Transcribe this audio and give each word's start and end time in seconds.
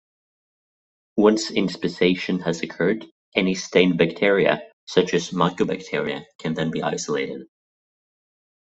Once 1.17 1.51
inspissation 1.51 2.39
has 2.39 2.63
occurred., 2.63 3.05
any 3.35 3.53
stained 3.53 3.99
bacteria, 3.99 4.59
such 4.87 5.13
as 5.13 5.29
Mycobacteria, 5.29 6.25
can 6.39 6.55
then 6.55 6.71
be 6.71 6.81
isolated. 6.81 7.45